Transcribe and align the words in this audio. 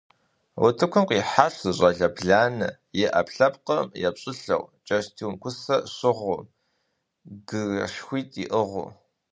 Утыкум 0.65 1.03
къихьащ 1.09 1.53
зы 1.61 1.71
щӏалэ 1.77 2.07
бланэ, 2.15 2.69
и 3.01 3.03
ӏэпкълъэпкъым 3.13 3.85
епщӏылӏэу 4.07 4.63
кӏэстум 4.87 5.33
кусэ 5.41 5.75
щыгъыу, 5.95 6.39
гырэшхуитӏ 7.47 8.37
иӏыгъыу. 8.43 8.87